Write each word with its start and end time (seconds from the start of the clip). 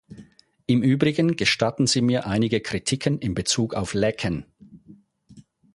Im 0.65 0.81
Übrigen 0.81 1.35
gestatten 1.35 1.85
Sie 1.85 2.01
mir 2.01 2.25
einige 2.25 2.59
Kritiken 2.59 3.19
in 3.19 3.35
Bezug 3.35 3.75
auf 3.75 3.93
Laeken. 3.93 4.47